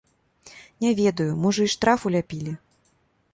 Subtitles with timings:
[0.85, 2.55] Не ведаю, можа, і штраф уляпілі.